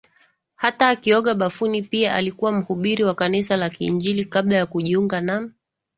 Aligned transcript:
hata 0.55 0.89
akioga 0.89 1.35
bafuni 1.35 1.81
Pia 1.81 2.13
alikuwa 2.15 2.51
mhubiri 2.51 3.03
wa 3.03 3.15
kanisa 3.15 3.57
la 3.57 3.69
kiinjili 3.69 4.25
kabla 4.25 4.57
ya 4.57 4.65
kujiunga 4.65 5.21
na 5.21 5.49